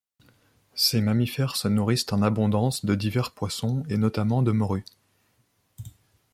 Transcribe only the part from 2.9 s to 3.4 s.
divers